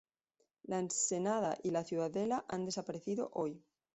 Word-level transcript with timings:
La 0.63 0.79
ensenada 0.79 1.59
y 1.61 1.69
la 1.69 1.83
ciudadela 1.83 2.43
han 2.49 2.65
desaparecido 2.65 3.29
hoy. 3.33 3.63